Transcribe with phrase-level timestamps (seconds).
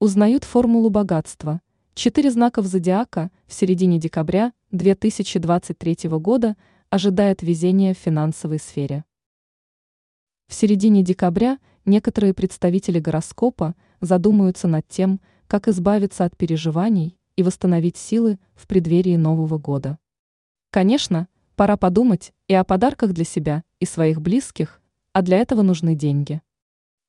[0.00, 1.60] Узнают формулу богатства.
[1.94, 6.56] Четыре знаков зодиака в середине декабря 2023 года
[6.88, 9.04] ожидает везение в финансовой сфере.
[10.46, 17.96] В середине декабря некоторые представители гороскопа задумаются над тем, как избавиться от переживаний и восстановить
[17.96, 19.98] силы в преддверии Нового года.
[20.70, 21.26] Конечно,
[21.56, 24.80] пора подумать и о подарках для себя и своих близких,
[25.12, 26.40] а для этого нужны деньги.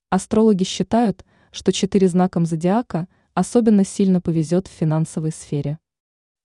[0.10, 5.80] Астрологи считают, что четыре знаком зодиака особенно сильно повезет в финансовой сфере.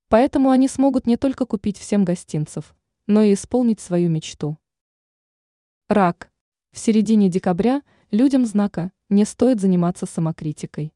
[0.08, 2.74] Поэтому они смогут не только купить всем гостинцев,
[3.06, 4.58] но и исполнить свою мечту.
[5.88, 6.30] Рак.
[6.72, 10.92] В середине декабря людям знака не стоит заниматься самокритикой.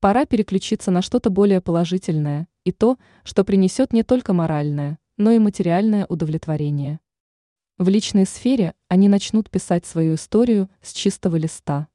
[0.00, 5.38] Пора переключиться на что-то более положительное и то, что принесет не только моральное, но и
[5.38, 7.00] материальное удовлетворение.
[7.76, 11.88] В личной сфере они начнут писать свою историю с чистого листа.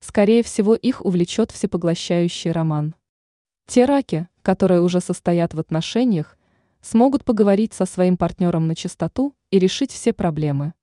[0.00, 2.94] Скорее всего, их увлечет всепоглощающий роман.
[3.66, 6.38] Те раки, которые уже состоят в отношениях,
[6.80, 10.74] смогут поговорить со своим партнером на чистоту и решить все проблемы.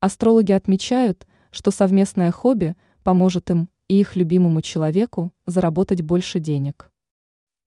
[0.00, 6.90] Астрологи отмечают, что совместное хобби поможет им и их любимому человеку заработать больше денег.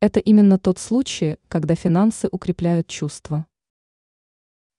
[0.02, 3.46] Это именно тот случай, когда финансы укрепляют чувства.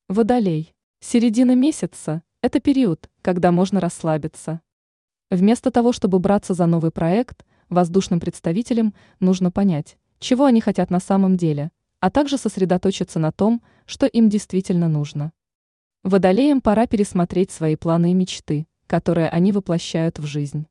[0.09, 0.75] Водолей.
[1.01, 4.61] Середина месяца– это период, когда можно расслабиться.
[5.31, 10.99] Вместо того, чтобы браться за новый проект, воздушным представителям нужно понять, чего они хотят на
[10.99, 15.33] самом деле, а также сосредоточиться на том, что им действительно нужно.
[16.03, 20.67] Водолеям пора пересмотреть свои планы и мечты, которые они воплощают в жизнь.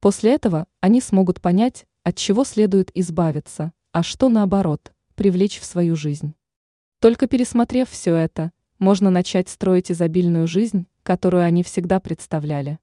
[0.00, 5.96] После этого они смогут понять, от чего следует избавиться, а что наоборот, привлечь в свою
[5.96, 6.34] жизнь.
[7.00, 12.78] Только пересмотрев все это, можно начать строить изобильную жизнь, которую они всегда представляли.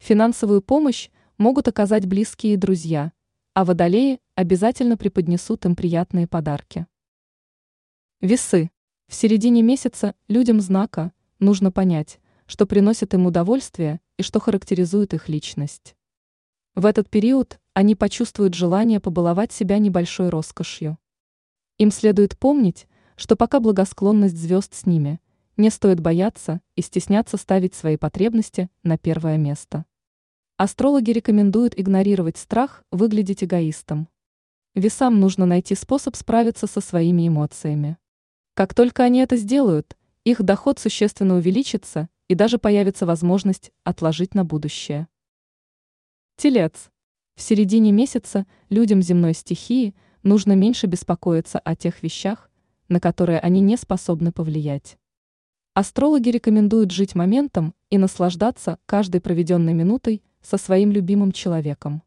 [0.00, 3.12] Финансовую помощь могут оказать близкие и друзья,
[3.52, 6.86] а водолеи обязательно преподнесут им приятные подарки.
[8.22, 8.70] Весы.
[9.08, 15.28] В середине месяца людям знака нужно понять, что приносит им удовольствие и что характеризует их
[15.28, 15.94] личность.
[16.74, 20.96] В этот период они почувствуют желание побаловать себя небольшой роскошью.
[21.76, 25.20] Им следует помнить, что пока благосклонность звезд с ними,
[25.58, 29.84] не стоит бояться и стесняться ставить свои потребности на первое место.
[30.62, 34.10] Астрологи рекомендуют игнорировать страх выглядеть эгоистом.
[34.74, 37.96] Весам нужно найти способ справиться со своими эмоциями.
[38.52, 44.44] Как только они это сделают, их доход существенно увеличится и даже появится возможность отложить на
[44.44, 45.08] будущее.
[46.36, 46.90] Телец.
[47.36, 52.50] В середине месяца людям земной стихии нужно меньше беспокоиться о тех вещах,
[52.90, 54.98] на которые они не способны повлиять.
[55.72, 62.02] Астрологи рекомендуют жить моментом и наслаждаться каждой проведенной минутой со своим любимым человеком.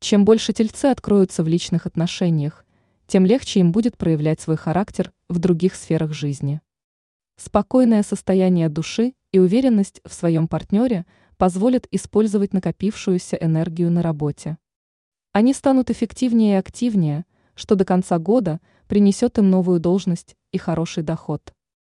[0.00, 2.64] Чем больше тельцы откроются в личных отношениях,
[3.06, 6.60] тем легче им будет проявлять свой характер в других сферах жизни.
[7.36, 11.06] Спокойное состояние души и уверенность в своем партнере
[11.36, 14.58] позволят использовать накопившуюся энергию на работе.
[15.32, 21.02] Они станут эффективнее и активнее, что до конца года принесет им новую должность и хороший
[21.02, 21.52] доход.